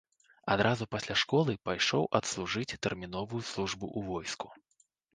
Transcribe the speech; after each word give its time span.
Адразу 0.53 0.87
пасля 0.95 1.17
школы 1.23 1.55
пайшоў 1.69 2.09
адслужыць 2.21 2.77
тэрміновую 2.87 3.45
службу 3.55 3.85
ў 3.97 4.07
войску. 4.11 4.47